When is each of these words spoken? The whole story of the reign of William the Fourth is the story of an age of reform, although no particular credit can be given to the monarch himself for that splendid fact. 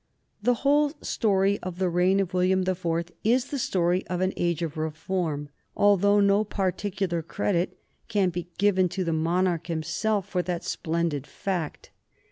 The 0.41 0.55
whole 0.65 0.93
story 1.03 1.59
of 1.61 1.77
the 1.77 1.87
reign 1.87 2.19
of 2.19 2.33
William 2.33 2.63
the 2.63 2.73
Fourth 2.73 3.11
is 3.23 3.51
the 3.51 3.59
story 3.59 4.03
of 4.07 4.19
an 4.19 4.33
age 4.35 4.63
of 4.63 4.75
reform, 4.75 5.49
although 5.77 6.19
no 6.19 6.43
particular 6.43 7.21
credit 7.21 7.77
can 8.07 8.31
be 8.31 8.49
given 8.57 8.89
to 8.89 9.03
the 9.03 9.13
monarch 9.13 9.67
himself 9.67 10.27
for 10.27 10.41
that 10.41 10.63
splendid 10.63 11.27
fact. 11.27 11.91